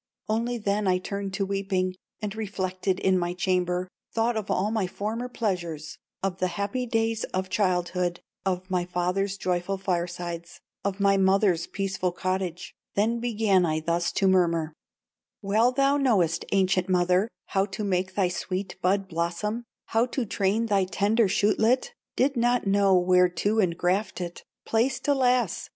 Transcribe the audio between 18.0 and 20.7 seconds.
thy sweet bud blossom, How to train